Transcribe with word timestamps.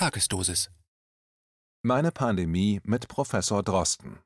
Tagesdosis. 0.00 0.70
Meine 1.82 2.10
Pandemie 2.10 2.80
mit 2.84 3.06
Professor 3.06 3.62
Drosten. 3.62 4.18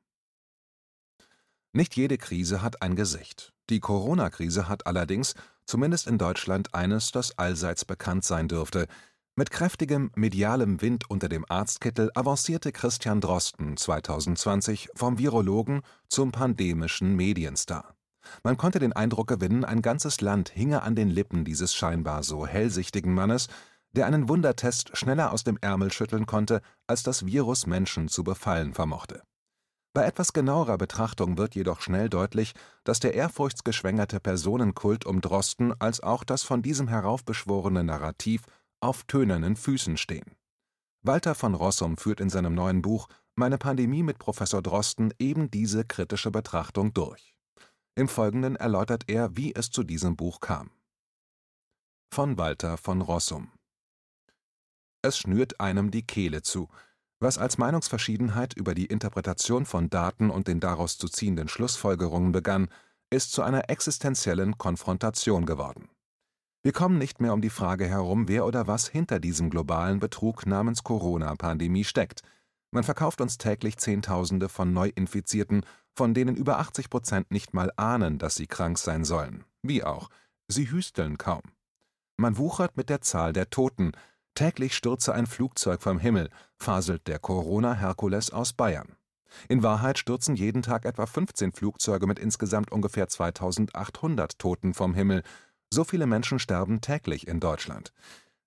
Nicht 1.73 1.97
jede 1.97 2.17
Krise 2.17 2.61
hat 2.61 2.81
ein 2.81 2.95
Gesicht. 2.95 3.51
Die 3.69 3.81
Corona-Krise 3.81 4.69
hat 4.69 4.87
allerdings, 4.87 5.35
zumindest 5.65 6.07
in 6.07 6.17
Deutschland, 6.17 6.73
eines, 6.73 7.11
das 7.11 7.37
allseits 7.37 7.83
bekannt 7.83 8.23
sein 8.23 8.47
dürfte. 8.47 8.87
Mit 9.35 9.51
kräftigem 9.51 10.11
medialem 10.15 10.81
Wind 10.81 11.09
unter 11.09 11.27
dem 11.27 11.43
Arztkittel 11.49 12.09
avancierte 12.15 12.71
Christian 12.71 13.19
Drosten 13.19 13.75
2020 13.75 14.91
vom 14.95 15.17
Virologen 15.17 15.81
zum 16.07 16.31
pandemischen 16.31 17.17
Medienstar. 17.17 17.97
Man 18.43 18.55
konnte 18.55 18.79
den 18.79 18.93
Eindruck 18.93 19.27
gewinnen, 19.27 19.65
ein 19.65 19.81
ganzes 19.81 20.21
Land 20.21 20.47
hinge 20.47 20.83
an 20.83 20.95
den 20.95 21.09
Lippen 21.09 21.43
dieses 21.43 21.75
scheinbar 21.75 22.23
so 22.23 22.47
hellsichtigen 22.47 23.13
Mannes, 23.13 23.49
der 23.95 24.05
einen 24.05 24.29
Wundertest 24.29 24.95
schneller 24.97 25.31
aus 25.31 25.43
dem 25.43 25.57
Ärmel 25.61 25.91
schütteln 25.91 26.25
konnte, 26.25 26.61
als 26.87 27.03
das 27.03 27.25
Virus 27.25 27.65
Menschen 27.65 28.07
zu 28.07 28.23
befallen 28.23 28.73
vermochte. 28.73 29.23
Bei 29.93 30.03
etwas 30.03 30.33
genauerer 30.33 30.77
Betrachtung 30.77 31.37
wird 31.37 31.55
jedoch 31.55 31.79
schnell 31.79 32.09
deutlich, 32.09 32.53
dass 32.83 32.99
der 32.99 33.13
ehrfurchtsgeschwängerte 33.13 34.19
Personenkult 34.19 35.05
um 35.05 35.21
Drosten 35.21 35.73
als 35.79 36.01
auch 36.01 36.25
das 36.25 36.43
von 36.43 36.61
diesem 36.61 36.89
heraufbeschworene 36.89 37.83
Narrativ 37.85 38.43
auf 38.81 39.03
tönernen 39.03 39.55
Füßen 39.55 39.95
stehen. 39.95 40.35
Walter 41.01 41.33
von 41.33 41.55
Rossum 41.55 41.97
führt 41.97 42.19
in 42.19 42.29
seinem 42.29 42.53
neuen 42.53 42.81
Buch 42.81 43.07
Meine 43.35 43.57
Pandemie 43.57 44.03
mit 44.03 44.19
Professor 44.19 44.61
Drosten 44.61 45.13
eben 45.17 45.49
diese 45.49 45.85
kritische 45.85 46.31
Betrachtung 46.31 46.93
durch. 46.93 47.33
Im 47.95 48.09
Folgenden 48.09 48.57
erläutert 48.57 49.05
er, 49.07 49.37
wie 49.37 49.55
es 49.55 49.69
zu 49.69 49.83
diesem 49.83 50.17
Buch 50.17 50.41
kam. 50.41 50.71
Von 52.13 52.37
Walter 52.37 52.77
von 52.77 53.01
Rossum 53.01 53.54
es 55.05 55.17
schnürt 55.17 55.59
einem 55.59 55.91
die 55.91 56.05
Kehle 56.05 56.41
zu, 56.41 56.67
was 57.19 57.37
als 57.37 57.57
Meinungsverschiedenheit 57.57 58.53
über 58.53 58.75
die 58.75 58.87
Interpretation 58.87 59.65
von 59.65 59.89
Daten 59.89 60.29
und 60.29 60.47
den 60.47 60.59
daraus 60.59 60.97
zu 60.97 61.07
ziehenden 61.07 61.47
Schlussfolgerungen 61.47 62.31
begann, 62.31 62.67
ist 63.09 63.31
zu 63.31 63.41
einer 63.41 63.69
existenziellen 63.69 64.57
Konfrontation 64.57 65.45
geworden. 65.45 65.89
Wir 66.63 66.73
kommen 66.73 66.97
nicht 66.97 67.21
mehr 67.21 67.33
um 67.33 67.41
die 67.41 67.51
Frage 67.51 67.87
herum, 67.87 68.27
wer 68.27 68.45
oder 68.45 68.67
was 68.67 68.87
hinter 68.87 69.19
diesem 69.19 69.49
globalen 69.49 69.99
Betrug 69.99 70.45
namens 70.47 70.83
Corona-Pandemie 70.83 71.83
steckt. 71.83 72.21
Man 72.71 72.83
verkauft 72.83 73.21
uns 73.21 73.37
täglich 73.37 73.77
Zehntausende 73.77 74.49
von 74.49 74.73
Neuinfizierten, 74.73 75.63
von 75.95 76.13
denen 76.13 76.35
über 76.35 76.59
80 76.59 76.89
Prozent 76.89 77.31
nicht 77.31 77.53
mal 77.53 77.71
ahnen, 77.77 78.17
dass 78.17 78.35
sie 78.35 78.47
krank 78.47 78.79
sein 78.79 79.05
sollen. 79.05 79.45
Wie 79.61 79.83
auch, 79.83 80.09
sie 80.47 80.71
hüsteln 80.71 81.17
kaum. 81.17 81.41
Man 82.17 82.37
wuchert 82.37 82.77
mit 82.77 82.89
der 82.89 83.01
Zahl 83.01 83.31
der 83.31 83.49
Toten, 83.49 83.91
Täglich 84.35 84.75
stürze 84.75 85.13
ein 85.13 85.27
Flugzeug 85.27 85.81
vom 85.81 85.97
Himmel, 85.97 86.29
faselt 86.57 87.07
der 87.07 87.19
Corona-Herkules 87.19 88.31
aus 88.31 88.51
Bayern. 88.51 88.97
In 89.47 89.63
Wahrheit 89.63 89.97
stürzen 89.97 90.35
jeden 90.35 90.61
Tag 90.61 90.83
etwa 90.83 91.05
15 91.05 91.53
Flugzeuge 91.53 92.05
mit 92.05 92.19
insgesamt 92.19 92.69
ungefähr 92.69 93.07
2800 93.07 94.37
Toten 94.37 94.73
vom 94.73 94.93
Himmel. 94.93 95.23
So 95.73 95.85
viele 95.85 96.05
Menschen 96.05 96.39
sterben 96.39 96.81
täglich 96.81 97.27
in 97.27 97.39
Deutschland. 97.39 97.93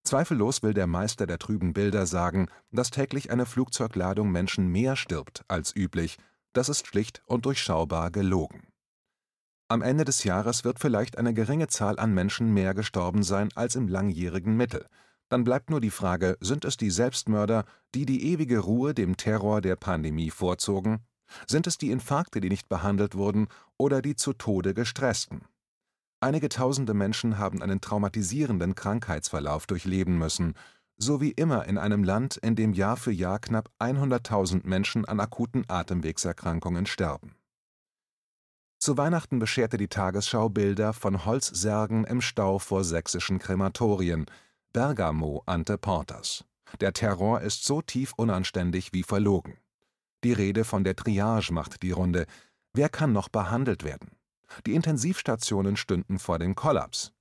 Zweifellos 0.04 0.62
will 0.62 0.74
der 0.74 0.86
Meister 0.86 1.26
der 1.26 1.38
trüben 1.38 1.72
Bilder 1.72 2.04
sagen, 2.06 2.48
dass 2.70 2.90
täglich 2.90 3.30
eine 3.30 3.46
Flugzeugladung 3.46 4.30
Menschen 4.30 4.68
mehr 4.68 4.94
stirbt 4.94 5.42
als 5.48 5.74
üblich. 5.74 6.18
Das 6.52 6.68
ist 6.68 6.86
schlicht 6.86 7.22
und 7.24 7.46
durchschaubar 7.46 8.10
gelogen. 8.10 8.68
Am 9.68 9.80
Ende 9.80 10.04
des 10.04 10.24
Jahres 10.24 10.64
wird 10.64 10.78
vielleicht 10.80 11.16
eine 11.16 11.32
geringe 11.32 11.68
Zahl 11.68 11.98
an 11.98 12.12
Menschen 12.12 12.52
mehr 12.52 12.74
gestorben 12.74 13.22
sein 13.22 13.48
als 13.54 13.74
im 13.74 13.88
langjährigen 13.88 14.54
Mittel. 14.54 14.86
Dann 15.28 15.44
bleibt 15.44 15.68
nur 15.68 15.80
die 15.80 15.90
Frage, 15.90 16.38
sind 16.40 16.64
es 16.64 16.76
die 16.76 16.90
Selbstmörder, 16.90 17.64
die 17.94 18.06
die 18.06 18.32
ewige 18.32 18.60
Ruhe 18.60 18.94
dem 18.94 19.16
Terror 19.16 19.60
der 19.60 19.76
Pandemie 19.76 20.30
vorzogen? 20.30 21.00
Sind 21.46 21.66
es 21.66 21.76
die 21.76 21.90
Infarkte, 21.90 22.40
die 22.40 22.48
nicht 22.48 22.68
behandelt 22.68 23.14
wurden, 23.14 23.48
oder 23.76 24.00
die 24.00 24.16
zu 24.16 24.32
Tode 24.32 24.72
gestressten? 24.72 25.42
Einige 26.20 26.48
tausende 26.48 26.94
Menschen 26.94 27.38
haben 27.38 27.62
einen 27.62 27.80
traumatisierenden 27.80 28.74
Krankheitsverlauf 28.74 29.66
durchleben 29.66 30.18
müssen, 30.18 30.54
so 30.96 31.20
wie 31.20 31.30
immer 31.30 31.66
in 31.66 31.78
einem 31.78 32.02
Land, 32.02 32.38
in 32.38 32.56
dem 32.56 32.72
Jahr 32.72 32.96
für 32.96 33.12
Jahr 33.12 33.38
knapp 33.38 33.70
100.000 33.78 34.66
Menschen 34.66 35.04
an 35.04 35.20
akuten 35.20 35.64
Atemwegserkrankungen 35.68 36.86
sterben. 36.86 37.36
Zu 38.80 38.96
Weihnachten 38.96 39.38
bescherte 39.38 39.76
die 39.76 39.88
Tagesschau 39.88 40.48
Bilder 40.48 40.92
von 40.92 41.24
Holzsärgen 41.24 42.04
im 42.04 42.20
Stau 42.20 42.58
vor 42.58 42.82
sächsischen 42.82 43.38
Krematorien– 43.38 44.24
Bergamo 44.78 45.42
ante 45.44 45.76
portas. 45.76 46.44
Der 46.80 46.92
Terror 46.92 47.40
ist 47.40 47.64
so 47.64 47.82
tief 47.82 48.12
unanständig 48.16 48.92
wie 48.92 49.02
verlogen. 49.02 49.58
Die 50.22 50.32
Rede 50.32 50.62
von 50.62 50.84
der 50.84 50.94
Triage 50.94 51.52
macht 51.52 51.82
die 51.82 51.90
Runde. 51.90 52.26
Wer 52.74 52.88
kann 52.88 53.12
noch 53.12 53.28
behandelt 53.28 53.82
werden? 53.82 54.12
Die 54.66 54.76
Intensivstationen 54.76 55.76
stünden 55.76 56.20
vor 56.20 56.38
dem 56.38 56.54
Kollaps. 56.54 57.12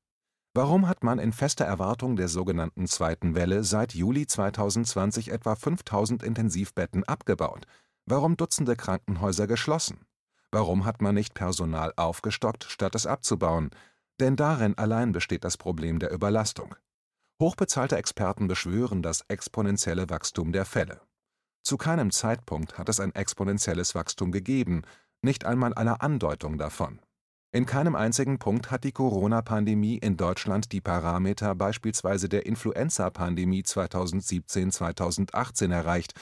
Warum 0.53 0.87
hat 0.87 1.03
man 1.03 1.17
in 1.17 1.33
fester 1.33 1.65
Erwartung 1.65 2.15
der 2.15 2.27
sogenannten 2.27 2.85
zweiten 2.85 3.33
Welle 3.33 3.63
seit 3.63 3.95
Juli 3.95 4.27
2020 4.27 5.31
etwa 5.31 5.55
5000 5.55 6.21
Intensivbetten 6.21 7.05
abgebaut? 7.05 7.65
Warum 8.05 8.37
Dutzende 8.37 8.75
Krankenhäuser 8.75 9.47
geschlossen? 9.47 10.05
Warum 10.51 10.85
hat 10.85 11.01
man 11.01 11.15
nicht 11.15 11.33
Personal 11.33 11.91
aufgestockt, 11.95 12.65
statt 12.65 12.93
es 12.93 13.07
abzubauen? 13.07 13.71
Denn 14.19 14.35
darin 14.35 14.77
allein 14.77 15.11
besteht 15.11 15.43
das 15.43 15.57
Problem 15.57 15.97
der 15.97 16.11
Überlastung. 16.11 16.75
Hochbezahlte 17.39 17.97
Experten 17.97 18.47
beschwören 18.47 19.03
das 19.03 19.23
exponentielle 19.27 20.09
Wachstum 20.09 20.51
der 20.51 20.65
Fälle. 20.65 21.01
Zu 21.63 21.77
keinem 21.77 22.09
Zeitpunkt 22.09 22.79
hat 22.79 22.89
es 22.89 22.99
ein 22.99 23.13
exponentielles 23.13 23.93
Wachstum 23.93 24.31
gegeben, 24.31 24.81
nicht 25.21 25.45
einmal 25.45 25.75
eine 25.75 26.01
Andeutung 26.01 26.57
davon. 26.57 26.99
In 27.51 27.67
keinem 27.67 27.95
einzigen 27.95 28.39
Punkt 28.39 28.71
hat 28.71 28.83
die 28.83 28.91
Corona-Pandemie 28.91 29.97
in 29.97 30.17
Deutschland 30.17 30.71
die 30.71 30.81
Parameter 30.81 31.53
beispielsweise 31.53 32.27
der 32.27 32.47
Influenza-Pandemie 32.47 33.61
2017-2018 33.61 35.71
erreicht, 35.71 36.13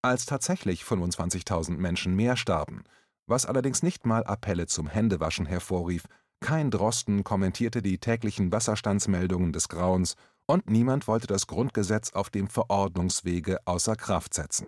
als 0.00 0.24
tatsächlich 0.24 0.82
25.000 0.82 1.76
Menschen 1.76 2.16
mehr 2.16 2.36
starben, 2.36 2.84
was 3.26 3.44
allerdings 3.44 3.82
nicht 3.82 4.06
mal 4.06 4.24
Appelle 4.24 4.66
zum 4.66 4.86
Händewaschen 4.86 5.46
hervorrief, 5.46 6.04
kein 6.40 6.70
Drosten 6.70 7.24
kommentierte 7.24 7.80
die 7.80 7.98
täglichen 7.98 8.52
Wasserstandsmeldungen 8.52 9.52
des 9.52 9.68
Grauens 9.68 10.14
und 10.46 10.68
niemand 10.68 11.08
wollte 11.08 11.26
das 11.26 11.46
Grundgesetz 11.46 12.12
auf 12.12 12.30
dem 12.30 12.48
Verordnungswege 12.48 13.58
außer 13.66 13.96
Kraft 13.96 14.34
setzen. 14.34 14.66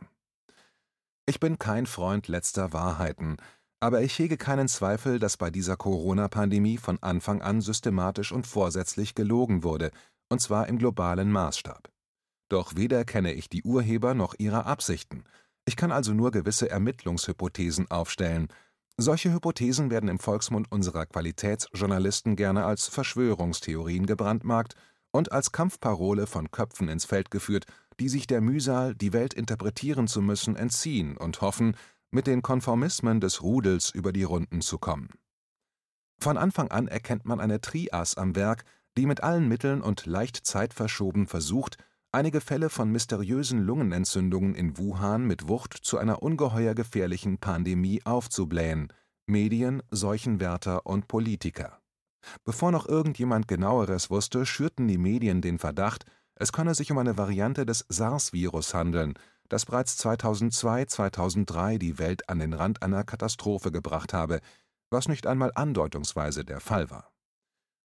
Ich 1.27 1.41
bin 1.41 1.59
kein 1.59 1.87
Freund 1.87 2.29
letzter 2.29 2.73
Wahrheiten, 2.73 3.37
aber 3.81 4.01
ich 4.03 4.19
hege 4.19 4.37
keinen 4.37 4.69
Zweifel, 4.69 5.19
dass 5.19 5.37
bei 5.37 5.51
dieser 5.51 5.77
Corona-Pandemie 5.77 6.79
von 6.79 6.99
Anfang 7.03 7.43
an 7.43 7.61
systematisch 7.61 8.33
und 8.33 8.47
vorsätzlich 8.47 9.15
gelogen 9.15 9.63
wurde, 9.65 9.91
und 10.29 10.41
zwar 10.41 10.69
im 10.69 10.79
globalen 10.79 11.31
Maßstab. 11.31 11.91
Doch 12.49 12.77
weder 12.77 13.05
kenne 13.05 13.33
ich 13.33 13.49
die 13.49 13.65
Urheber 13.65 14.15
noch 14.15 14.35
ihre 14.39 14.67
Absichten. 14.67 15.25
Ich 15.67 15.77
kann 15.77 15.93
also 15.93 16.13
nur 16.13 16.31
gewisse 16.31 16.71
Ermittlungshypothesen 16.71 17.91
aufstellen. 17.91 18.49
Solche 18.97 19.33
Hypothesen 19.33 19.91
werden 19.91 20.09
im 20.09 20.21
Volksmund 20.21 20.71
unserer 20.71 21.07
Qualitätsjournalisten 21.07 22.37
gerne 22.37 22.65
als 22.65 22.87
Verschwörungstheorien 22.87 24.07
gebrandmarkt 24.07 24.77
und 25.17 25.33
als 25.33 25.51
Kampfparole 25.51 26.27
von 26.27 26.51
Köpfen 26.51 26.89
ins 26.89 27.07
Feld 27.07 27.31
geführt, 27.31 27.65
die 27.99 28.09
sich 28.09 28.27
der 28.27 28.41
Mühsal, 28.41 28.95
die 28.95 29.13
Welt 29.13 29.35
interpretieren 29.35 30.07
zu 30.07 30.21
müssen, 30.21 30.57
entziehen 30.57 31.17
und 31.17 31.41
hoffen, 31.41 31.77
mit 32.11 32.27
den 32.27 32.43
Konformismen 32.43 33.21
des 33.21 33.43
Rudels 33.43 33.91
über 33.91 34.13
die 34.13 34.25
Runden 34.25 34.61
zu 34.61 34.79
kommen. 34.79 35.09
Von 36.19 36.37
Anfang 36.37 36.71
an 36.71 36.89
erkennt 36.89 37.25
man 37.25 37.41
eine 37.41 37.61
Trias 37.61 38.17
am 38.17 38.37
Werk, 38.37 38.65
die 38.97 39.07
mit 39.07 39.23
allen 39.23 39.49
Mitteln 39.49 39.83
und 39.83 40.07
leicht 40.07 40.47
zeitverschoben 40.47 41.27
versucht, 41.27 41.79
einige 42.13 42.41
Fälle 42.41 42.71
von 42.71 42.91
mysteriösen 42.91 43.63
Lungenentzündungen 43.63 44.55
in 44.55 44.79
Wuhan 44.79 45.27
mit 45.27 45.49
Wucht 45.49 45.75
zu 45.75 45.99
einer 45.99 46.23
ungeheuer 46.23 46.75
gefährlichen 46.75 47.39
Pandemie 47.39 48.03
aufzublähen 48.05 48.93
Medien, 49.27 49.83
Seuchenwärter 49.91 50.87
und 50.87 51.09
Politiker. 51.09 51.81
Bevor 52.45 52.73
noch 52.73 52.87
irgendjemand 52.87 53.49
Genaueres 53.49 54.11
wusste, 54.11 54.47
schürten 54.47 54.89
die 54.89 54.99
Medien 54.99 55.41
den 55.41 55.59
Verdacht, 55.59 56.05
es 56.35 56.53
könne 56.53 56.75
sich 56.75 56.91
um 56.93 56.99
eine 56.99 57.17
Variante 57.17 57.65
des 57.65 57.87
SARS-Virus 57.89 58.75
handeln, 58.75 59.15
das 59.49 59.65
bereits 59.65 59.97
2002/2003 60.05 61.79
die 61.79 61.99
Welt 61.99 62.29
an 62.29 62.39
den 62.39 62.53
Rand 62.53 62.83
einer 62.83 63.05
Katastrophe 63.05 63.73
gebracht 63.73 64.13
habe, 64.13 64.41
was 64.91 65.09
nicht 65.09 65.27
einmal 65.27 65.53
andeutungsweise 65.55 66.45
der 66.45 66.61
Fall 66.61 66.91
war. 66.91 67.13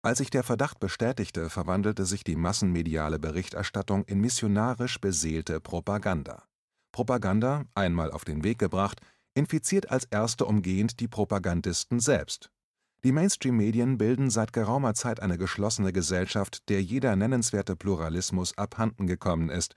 Als 0.03 0.17
sich 0.17 0.31
der 0.31 0.43
Verdacht 0.43 0.79
bestätigte, 0.79 1.49
verwandelte 1.49 2.05
sich 2.05 2.23
die 2.23 2.35
massenmediale 2.35 3.19
Berichterstattung 3.19 4.03
in 4.05 4.19
missionarisch 4.19 4.99
beseelte 4.99 5.59
Propaganda. 5.59 6.43
Propaganda, 6.91 7.65
einmal 7.75 8.11
auf 8.11 8.25
den 8.25 8.43
Weg 8.43 8.57
gebracht, 8.57 8.99
infiziert 9.35 9.91
als 9.91 10.05
erste 10.05 10.45
umgehend 10.45 10.99
die 10.99 11.07
Propagandisten 11.07 11.99
selbst 11.99 12.51
die 13.03 13.11
Mainstream-Medien 13.11 13.97
bilden 13.97 14.29
seit 14.29 14.53
geraumer 14.53 14.93
Zeit 14.93 15.19
eine 15.21 15.37
geschlossene 15.37 15.91
Gesellschaft, 15.91 16.69
der 16.69 16.83
jeder 16.83 17.15
nennenswerte 17.15 17.75
Pluralismus 17.75 18.57
abhanden 18.57 19.07
gekommen 19.07 19.49
ist. 19.49 19.75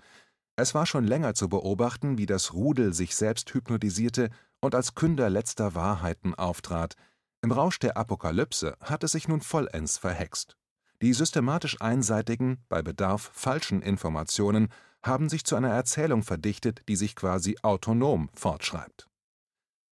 Es 0.56 0.74
war 0.74 0.86
schon 0.86 1.04
länger 1.04 1.34
zu 1.34 1.48
beobachten, 1.48 2.18
wie 2.18 2.26
das 2.26 2.52
Rudel 2.52 2.92
sich 2.92 3.16
selbst 3.16 3.52
hypnotisierte 3.54 4.30
und 4.60 4.74
als 4.74 4.94
Künder 4.94 5.30
letzter 5.30 5.74
Wahrheiten 5.74 6.34
auftrat. 6.34 6.94
Im 7.42 7.50
Rausch 7.50 7.78
der 7.78 7.96
Apokalypse 7.96 8.76
hat 8.80 9.04
es 9.04 9.12
sich 9.12 9.26
nun 9.26 9.40
vollends 9.40 9.98
verhext. 9.98 10.56
Die 11.02 11.12
systematisch 11.12 11.80
einseitigen, 11.80 12.64
bei 12.68 12.82
Bedarf 12.82 13.30
falschen 13.34 13.82
Informationen 13.82 14.68
haben 15.02 15.28
sich 15.28 15.44
zu 15.44 15.56
einer 15.56 15.70
Erzählung 15.70 16.22
verdichtet, 16.22 16.82
die 16.88 16.96
sich 16.96 17.16
quasi 17.16 17.56
autonom 17.62 18.30
fortschreibt. 18.34 19.08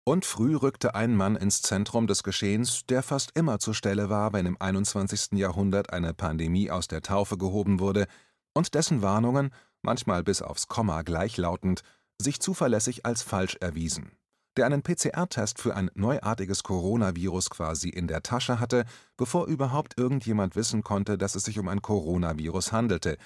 Und 0.03 0.25
früh 0.25 0.55
rückte 0.55 0.95
ein 0.95 1.15
Mann 1.15 1.35
ins 1.35 1.61
Zentrum 1.61 2.07
des 2.07 2.23
Geschehens, 2.23 2.85
der 2.87 3.03
fast 3.03 3.37
immer 3.37 3.59
zur 3.59 3.75
Stelle 3.75 4.09
war, 4.09 4.33
wenn 4.33 4.47
im 4.47 4.57
21. 4.59 5.33
Jahrhundert 5.33 5.93
eine 5.93 6.15
Pandemie 6.15 6.71
aus 6.71 6.87
der 6.87 7.03
Taufe 7.03 7.37
gehoben 7.37 7.79
wurde 7.79 8.07
und 8.53 8.73
dessen 8.73 9.03
Warnungen, 9.03 9.51
manchmal 9.83 10.23
bis 10.23 10.41
aufs 10.41 10.67
Komma 10.67 11.03
gleichlautend, 11.03 11.81
sich 12.19 12.39
zuverlässig 12.39 13.05
als 13.05 13.21
falsch 13.21 13.57
erwiesen. 13.61 14.11
Der 14.57 14.65
einen 14.65 14.81
PCR-Test 14.81 15.61
für 15.61 15.75
ein 15.75 15.91
neuartiges 15.93 16.63
Coronavirus 16.63 17.51
quasi 17.51 17.89
in 17.89 18.07
der 18.07 18.23
Tasche 18.23 18.59
hatte, 18.59 18.85
bevor 19.17 19.45
überhaupt 19.45 19.97
irgendjemand 19.97 20.55
wissen 20.55 20.83
konnte, 20.83 21.17
dass 21.17 21.35
es 21.35 21.43
sich 21.43 21.59
um 21.59 21.67
ein 21.67 21.81
Coronavirus 21.81 22.71
handelte, 22.71 23.17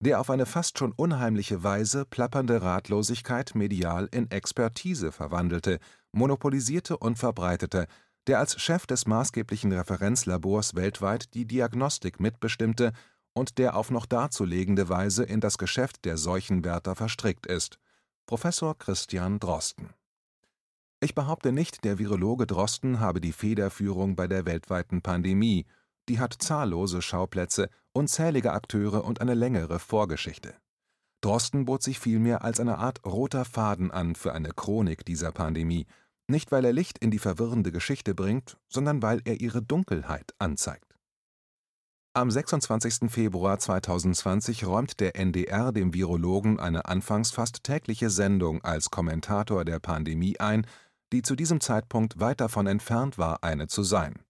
der 0.00 0.18
auf 0.18 0.30
eine 0.30 0.46
fast 0.46 0.78
schon 0.78 0.92
unheimliche 0.92 1.62
Weise 1.62 2.04
plappernde 2.04 2.62
Ratlosigkeit 2.62 3.54
medial 3.54 4.08
in 4.10 4.30
Expertise 4.30 5.12
verwandelte 5.12 5.78
monopolisierte 6.12 6.96
und 6.96 7.18
verbreitete, 7.18 7.86
der 8.26 8.38
als 8.38 8.60
Chef 8.60 8.86
des 8.86 9.06
maßgeblichen 9.06 9.72
Referenzlabors 9.72 10.74
weltweit 10.74 11.34
die 11.34 11.46
Diagnostik 11.46 12.20
mitbestimmte 12.20 12.92
und 13.34 13.58
der 13.58 13.76
auf 13.76 13.90
noch 13.90 14.06
darzulegende 14.06 14.88
Weise 14.88 15.24
in 15.24 15.40
das 15.40 15.58
Geschäft 15.58 16.04
der 16.04 16.16
Seuchenwärter 16.16 16.94
verstrickt 16.94 17.46
ist: 17.46 17.78
Professor 18.26 18.78
Christian 18.78 19.40
Drosten. 19.40 19.90
Ich 21.00 21.16
behaupte 21.16 21.50
nicht, 21.50 21.82
der 21.82 21.98
Virologe 21.98 22.46
Drosten 22.46 23.00
habe 23.00 23.20
die 23.20 23.32
Federführung 23.32 24.14
bei 24.14 24.28
der 24.28 24.46
weltweiten 24.46 25.02
Pandemie, 25.02 25.66
die 26.08 26.20
hat 26.20 26.36
zahllose 26.38 27.02
Schauplätze, 27.02 27.68
unzählige 27.92 28.52
Akteure 28.52 29.04
und 29.04 29.20
eine 29.20 29.34
längere 29.34 29.80
Vorgeschichte. 29.80 30.54
Drosten 31.22 31.64
bot 31.64 31.82
sich 31.82 31.98
vielmehr 32.00 32.42
als 32.42 32.60
eine 32.60 32.78
Art 32.78 33.04
roter 33.06 33.44
Faden 33.44 33.90
an 33.90 34.16
für 34.16 34.32
eine 34.32 34.50
Chronik 34.50 35.04
dieser 35.04 35.30
Pandemie, 35.30 35.86
nicht 36.28 36.50
weil 36.50 36.64
er 36.64 36.72
Licht 36.72 36.98
in 36.98 37.10
die 37.10 37.20
verwirrende 37.20 37.70
Geschichte 37.72 38.14
bringt, 38.14 38.58
sondern 38.68 39.02
weil 39.02 39.20
er 39.24 39.40
ihre 39.40 39.62
Dunkelheit 39.62 40.34
anzeigt. 40.38 40.98
Am 42.14 42.30
26. 42.30 43.10
Februar 43.10 43.58
2020 43.58 44.66
räumt 44.66 45.00
der 45.00 45.16
NDR 45.16 45.72
dem 45.72 45.94
Virologen 45.94 46.60
eine 46.60 46.84
anfangs 46.86 47.30
fast 47.30 47.64
tägliche 47.64 48.10
Sendung 48.10 48.62
als 48.62 48.90
Kommentator 48.90 49.64
der 49.64 49.78
Pandemie 49.78 50.38
ein, 50.38 50.66
die 51.12 51.22
zu 51.22 51.36
diesem 51.36 51.60
Zeitpunkt 51.60 52.20
weit 52.20 52.40
davon 52.40 52.66
entfernt 52.66 53.16
war, 53.16 53.42
eine 53.42 53.68
zu 53.68 53.82
sein. 53.82 54.24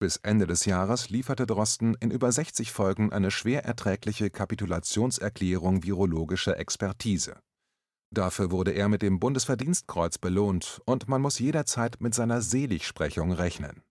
Bis 0.00 0.16
Ende 0.16 0.46
des 0.46 0.64
Jahres 0.64 1.10
lieferte 1.10 1.46
Drosten 1.46 1.96
in 2.00 2.10
über 2.10 2.30
60 2.30 2.72
Folgen 2.72 3.12
eine 3.12 3.30
schwer 3.30 3.64
erträgliche 3.64 4.30
Kapitulationserklärung 4.30 5.82
virologischer 5.82 6.58
Expertise 6.58 7.36
Dafür 8.10 8.50
wurde 8.50 8.72
er 8.72 8.88
mit 8.88 9.02
dem 9.02 9.20
Bundesverdienstkreuz 9.20 10.18
belohnt 10.18 10.80
und 10.86 11.08
man 11.08 11.20
muss 11.20 11.38
jederzeit 11.38 12.00
mit 12.00 12.14
seiner 12.14 12.40
Seligsprechung 12.40 13.32
rechnen. 13.32 13.82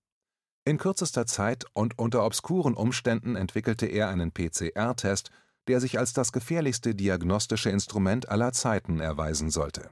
In 0.66 0.78
kürzester 0.78 1.28
Zeit 1.28 1.66
und 1.74 1.98
unter 2.00 2.26
obskuren 2.26 2.74
Umständen 2.74 3.36
entwickelte 3.36 3.86
er 3.86 4.10
einen 4.10 4.32
PCR-Test, 4.32 5.30
der 5.68 5.80
sich 5.80 6.00
als 6.00 6.14
das 6.14 6.32
gefährlichste 6.32 6.96
diagnostische 6.96 7.70
Instrument 7.70 8.30
aller 8.30 8.54
Zeiten 8.54 9.00
erweisen 9.00 9.50
sollte. 9.50 9.92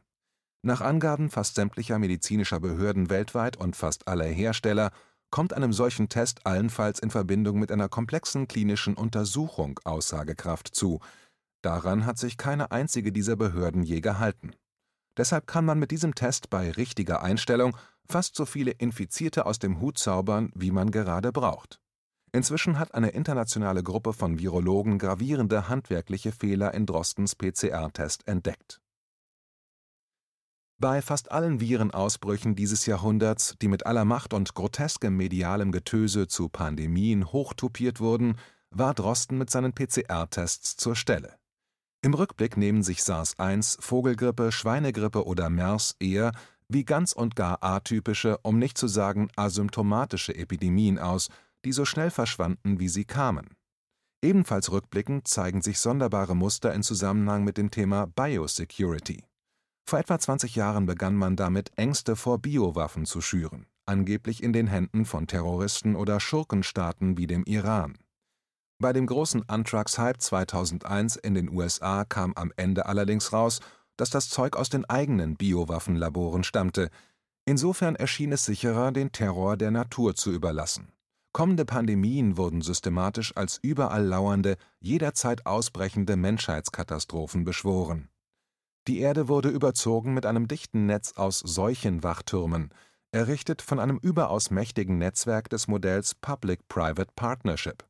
Nach 0.63 0.81
Angaben 0.81 1.29
fast 1.29 1.55
sämtlicher 1.55 1.99
medizinischer 1.99 2.59
Behörden 2.59 3.09
weltweit 3.11 3.57
und 3.57 3.75
fast 3.75 4.07
aller 4.07 4.25
Hersteller 4.25 4.91
kommt 5.35 5.53
einem 5.53 5.73
solchen 5.73 6.07
Test 6.07 6.45
allenfalls 6.45 6.99
in 6.99 7.11
Verbindung 7.11 7.59
mit 7.59 7.71
einer 7.71 7.89
komplexen 7.89 8.47
klinischen 8.47 8.95
Untersuchung 8.95 9.79
Aussagekraft 9.83 10.73
zu, 10.73 11.01
Daran 11.65 12.05
hat 12.05 12.19
sich 12.19 12.37
keine 12.37 12.69
einzige 12.69 13.11
dieser 13.11 13.35
Behörden 13.35 13.81
je 13.81 13.99
gehalten. 13.99 14.51
Deshalb 15.17 15.47
kann 15.47 15.65
man 15.65 15.79
mit 15.79 15.89
diesem 15.89 16.13
Test 16.13 16.51
bei 16.51 16.69
richtiger 16.69 17.23
Einstellung 17.23 17.75
fast 18.07 18.35
so 18.35 18.45
viele 18.45 18.69
Infizierte 18.69 19.47
aus 19.47 19.57
dem 19.57 19.81
Hut 19.81 19.97
zaubern, 19.97 20.51
wie 20.53 20.69
man 20.69 20.91
gerade 20.91 21.31
braucht. 21.31 21.79
Inzwischen 22.31 22.77
hat 22.77 22.93
eine 22.93 23.09
internationale 23.09 23.81
Gruppe 23.81 24.13
von 24.13 24.37
Virologen 24.37 24.99
gravierende 24.99 25.67
handwerkliche 25.67 26.31
Fehler 26.31 26.75
in 26.75 26.85
Drostens 26.85 27.35
PCR-Test 27.35 28.27
entdeckt. 28.27 28.79
Bei 30.77 31.01
fast 31.01 31.31
allen 31.31 31.61
Virenausbrüchen 31.61 32.55
dieses 32.55 32.85
Jahrhunderts, 32.85 33.55
die 33.61 33.69
mit 33.69 33.85
aller 33.85 34.03
Macht 34.03 34.33
und 34.33 34.53
groteskem 34.55 35.15
medialem 35.15 35.71
Getöse 35.71 36.27
zu 36.27 36.49
Pandemien 36.49 37.31
hochtupiert 37.31 38.01
wurden, 38.01 38.37
war 38.71 38.93
Drosten 38.93 39.37
mit 39.37 39.49
seinen 39.49 39.73
PCR-Tests 39.73 40.75
zur 40.75 40.97
Stelle. 40.97 41.37
Im 42.01 42.13
Rückblick 42.13 42.57
nehmen 42.57 42.83
sich 42.83 42.99
SARS-1, 43.03 43.81
Vogelgrippe, 43.81 44.51
Schweinegrippe 44.51 45.25
oder 45.25 45.49
MERS 45.49 45.95
eher 45.99 46.33
wie 46.67 46.83
ganz 46.83 47.13
und 47.13 47.37
gar 47.37 47.63
atypische, 47.63 48.37
um 48.39 48.59
nicht 48.59 48.77
zu 48.77 48.87
sagen 48.87 49.29
asymptomatische 49.35 50.35
Epidemien 50.35 50.99
aus, 50.99 51.29
die 51.63 51.71
so 51.71 51.85
schnell 51.85 52.11
verschwanden, 52.11 52.79
wie 52.79 52.89
sie 52.89 53.05
kamen. 53.05 53.55
Ebenfalls 54.21 54.71
rückblickend 54.71 55.27
zeigen 55.27 55.61
sich 55.61 55.79
sonderbare 55.79 56.35
Muster 56.35 56.73
in 56.73 56.83
Zusammenhang 56.83 57.43
mit 57.43 57.57
dem 57.57 57.71
Thema 57.71 58.07
Biosecurity. 58.07 59.23
Vor 59.87 59.99
etwa 59.99 60.17
20 60.17 60.55
Jahren 60.55 60.87
begann 60.87 61.15
man 61.15 61.35
damit, 61.35 61.71
Ängste 61.77 62.15
vor 62.15 62.39
Biowaffen 62.39 63.05
zu 63.05 63.21
schüren, 63.21 63.67
angeblich 63.85 64.41
in 64.41 64.51
den 64.51 64.65
Händen 64.65 65.05
von 65.05 65.27
Terroristen 65.27 65.95
oder 65.95 66.19
Schurkenstaaten 66.19 67.17
wie 67.19 67.27
dem 67.27 67.43
Iran. 67.43 67.99
Bei 68.79 68.93
dem 68.93 69.05
großen 69.05 69.47
Anthrax-Hype 69.47 70.19
2001 70.19 71.17
in 71.17 71.35
den 71.35 71.49
USA 71.49 72.03
kam 72.03 72.33
am 72.33 72.51
Ende 72.57 72.87
allerdings 72.87 73.31
raus, 73.31 73.59
dass 73.95 74.09
das 74.09 74.29
Zeug 74.29 74.55
aus 74.57 74.69
den 74.69 74.85
eigenen 74.85 75.35
Biowaffenlaboren 75.35 76.43
stammte. 76.43 76.89
Insofern 77.45 77.95
erschien 77.95 78.31
es 78.31 78.43
sicherer, 78.43 78.91
den 78.91 79.11
Terror 79.11 79.55
der 79.55 79.69
Natur 79.69 80.15
zu 80.15 80.31
überlassen. 80.31 80.91
Kommende 81.31 81.63
Pandemien 81.63 82.37
wurden 82.37 82.61
systematisch 82.61 83.37
als 83.37 83.59
überall 83.61 84.03
lauernde, 84.03 84.57
jederzeit 84.79 85.45
ausbrechende 85.45 86.15
Menschheitskatastrophen 86.15 87.43
beschworen. 87.43 88.09
Die 88.87 88.99
Erde 88.99 89.27
wurde 89.27 89.49
überzogen 89.49 90.13
mit 90.13 90.27
einem 90.27 90.47
dichten 90.47 90.85
Netz 90.85 91.13
aus 91.13 91.39
Seuchenwachtürmen, 91.39 92.69
errichtet 93.11 93.63
von 93.63 93.79
einem 93.79 93.97
überaus 93.97 94.51
mächtigen 94.51 94.99
Netzwerk 94.99 95.49
des 95.49 95.67
Modells 95.67 96.13
Public-Private 96.13 97.11
Partnership. 97.15 97.83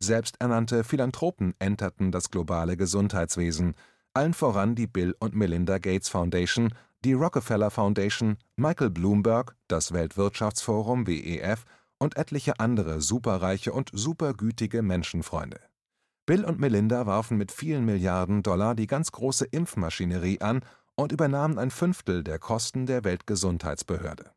Selbsternannte 0.00 0.82
Philanthropen 0.82 1.54
enterten 1.60 2.10
das 2.10 2.30
globale 2.30 2.76
Gesundheitswesen, 2.76 3.74
allen 4.12 4.34
voran 4.34 4.74
die 4.74 4.88
Bill 4.88 5.14
und 5.20 5.36
Melinda 5.36 5.78
Gates 5.78 6.08
Foundation, 6.08 6.74
die 7.04 7.12
Rockefeller 7.12 7.70
Foundation, 7.70 8.36
Michael 8.56 8.90
Bloomberg, 8.90 9.54
das 9.68 9.92
Weltwirtschaftsforum 9.92 11.06
WEF 11.06 11.64
und 11.98 12.16
etliche 12.16 12.58
andere 12.58 13.00
superreiche 13.00 13.72
und 13.72 13.90
supergütige 13.92 14.82
Menschenfreunde. 14.82 15.60
Bill 16.26 16.44
und 16.44 16.58
Melinda 16.58 17.06
warfen 17.06 17.36
mit 17.36 17.52
vielen 17.52 17.84
Milliarden 17.84 18.42
Dollar 18.42 18.74
die 18.74 18.86
ganz 18.86 19.12
große 19.12 19.44
Impfmaschinerie 19.44 20.40
an 20.40 20.60
und 20.94 21.12
übernahmen 21.12 21.58
ein 21.58 21.70
Fünftel 21.70 22.24
der 22.24 22.38
Kosten 22.38 22.86
der 22.86 23.04
Weltgesundheitsbehörde. 23.04 24.30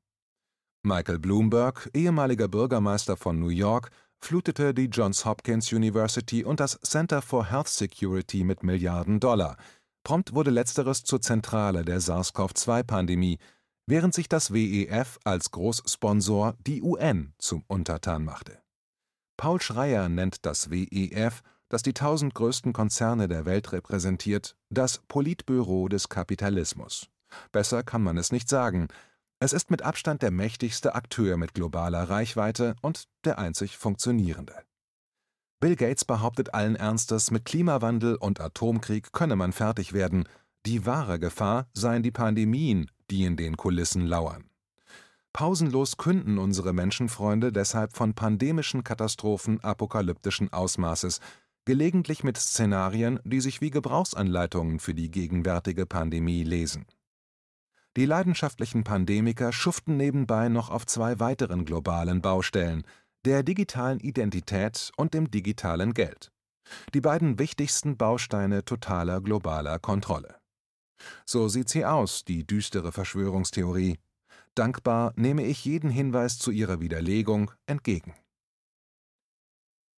Michael 0.83 1.19
Bloomberg, 1.19 1.89
ehemaliger 1.93 2.47
Bürgermeister 2.47 3.15
von 3.15 3.39
New 3.39 3.49
York, 3.49 3.89
flutete 4.19 4.73
die 4.73 4.85
Johns 4.85 5.25
Hopkins 5.25 5.71
University 5.71 6.43
und 6.43 6.59
das 6.59 6.79
Center 6.81 7.21
for 7.21 7.45
Health 7.45 7.67
Security 7.67 8.43
mit 8.43 8.63
Milliarden 8.63 9.19
Dollar. 9.19 9.57
Prompt 10.03 10.33
wurde 10.33 10.51
letzteres 10.51 11.03
zur 11.03 11.21
Zentrale 11.21 11.83
der 11.83 11.99
SARS-CoV-2-Pandemie, 11.99 13.37
während 13.85 14.13
sich 14.13 14.27
das 14.27 14.53
WEF 14.53 15.19
als 15.23 15.51
Großsponsor 15.51 16.55
die 16.65 16.81
UN 16.81 17.33
zum 17.37 17.63
Untertan 17.67 18.25
machte. 18.25 18.59
Paul 19.37 19.61
Schreier 19.61 20.09
nennt 20.09 20.45
das 20.45 20.71
WEF, 20.71 21.43
das 21.69 21.81
die 21.81 21.93
tausend 21.93 22.33
größten 22.33 22.73
Konzerne 22.73 23.27
der 23.27 23.45
Welt 23.45 23.71
repräsentiert, 23.71 24.55
das 24.69 24.99
Politbüro 25.07 25.87
des 25.87 26.09
Kapitalismus. 26.09 27.09
Besser 27.51 27.83
kann 27.83 28.03
man 28.03 28.17
es 28.17 28.31
nicht 28.31 28.49
sagen, 28.49 28.87
es 29.39 29.53
ist 29.53 29.69
mit 29.69 29.83
Abstand 29.83 30.23
der 30.23 30.31
mächtigste 30.31 30.95
Akteur 30.95 31.37
mit 31.37 31.53
globaler 31.53 32.09
Reichweite 32.09 32.75
und 32.81 33.07
der 33.23 33.37
einzig 33.37 33.77
funktionierende. 33.77 34.55
Bill 35.59 35.75
Gates 35.75 36.05
behauptet 36.05 36.53
allen 36.53 36.75
Ernstes, 36.75 37.31
mit 37.31 37.45
Klimawandel 37.45 38.15
und 38.15 38.39
Atomkrieg 38.39 39.11
könne 39.11 39.35
man 39.35 39.53
fertig 39.53 39.93
werden, 39.93 40.27
die 40.65 40.85
wahre 40.85 41.19
Gefahr 41.19 41.67
seien 41.73 42.03
die 42.03 42.11
Pandemien, 42.11 42.91
die 43.09 43.25
in 43.25 43.37
den 43.37 43.57
Kulissen 43.57 44.05
lauern. 44.05 44.49
Pausenlos 45.33 45.97
künden 45.97 46.39
unsere 46.39 46.73
Menschenfreunde 46.73 47.51
deshalb 47.51 47.95
von 47.95 48.15
pandemischen 48.15 48.83
Katastrophen 48.83 49.63
apokalyptischen 49.63 50.51
Ausmaßes, 50.51 51.19
gelegentlich 51.67 52.23
mit 52.23 52.37
Szenarien, 52.37 53.19
die 53.25 53.41
sich 53.41 53.59
wie 53.59 53.71
Gebrauchsanleitungen 53.71 54.79
für 54.79 54.93
die 54.93 55.11
gegenwärtige 55.11 55.85
Pandemie 55.85 56.43
lesen. 56.43 56.85
Die 57.97 58.05
leidenschaftlichen 58.05 58.85
Pandemiker 58.85 59.51
schuften 59.51 59.97
nebenbei 59.97 60.47
noch 60.47 60.69
auf 60.69 60.85
zwei 60.85 61.19
weiteren 61.19 61.65
globalen 61.65 62.21
Baustellen, 62.21 62.83
der 63.25 63.43
digitalen 63.43 63.99
Identität 63.99 64.91
und 64.95 65.13
dem 65.13 65.29
digitalen 65.29 65.93
Geld, 65.93 66.31
die 66.93 67.01
beiden 67.01 67.37
wichtigsten 67.37 67.97
Bausteine 67.97 68.63
totaler 68.63 69.19
globaler 69.19 69.77
Kontrolle. 69.77 70.37
So 71.25 71.49
sieht 71.49 71.67
sie 71.67 71.83
aus, 71.83 72.23
die 72.23 72.47
düstere 72.47 72.93
Verschwörungstheorie. 72.93 73.99
Dankbar 74.55 75.11
nehme 75.17 75.43
ich 75.43 75.65
jeden 75.65 75.89
Hinweis 75.89 76.39
zu 76.39 76.51
ihrer 76.51 76.79
Widerlegung 76.79 77.51
entgegen. 77.65 78.13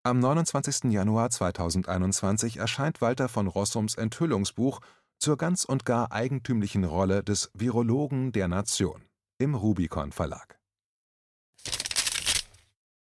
Am 0.10 0.18
29. 0.18 0.86
Januar 0.86 1.30
2021 1.30 2.58
erscheint 2.58 3.00
Walter 3.00 3.30
von 3.30 3.46
Rossums 3.46 3.94
Enthüllungsbuch 3.94 4.80
zur 5.20 5.38
ganz 5.38 5.66
und 5.66 5.86
gar 5.86 6.12
eigentümlichen 6.12 6.84
Rolle 6.84 7.24
des 7.24 7.52
Virologen 7.54 8.32
der 8.32 8.48
Nation 8.48 9.04
im 9.38 9.54
Rubicon 9.54 10.12
Verlag 10.12 10.59